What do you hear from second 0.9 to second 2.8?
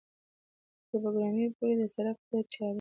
بګرامیو پورې د سړک قیر چارې